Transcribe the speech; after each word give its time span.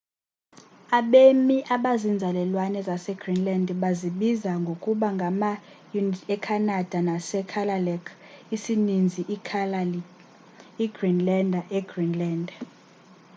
abemi 0.99 1.57
abazinzalelwane 1.75 2.79
zasegreenland 2.87 3.67
bazibiza 3.81 4.51
ngokuba 4.63 5.07
ngama-inuit 5.17 6.21
ecanada 6.35 6.99
nasekalaalleq 7.07 8.05
isininzi 8.55 9.21
ikalaallit 9.35 10.07
igreenlander 10.85 11.63
egreenland 11.77 12.47